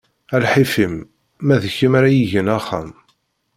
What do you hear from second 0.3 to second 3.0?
A lḥif-im, ma d kem ara igen axxam!